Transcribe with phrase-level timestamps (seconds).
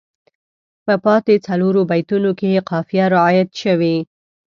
[0.85, 3.95] په پاتې څلورو بیتونو کې یې قافیه رعایت شوې.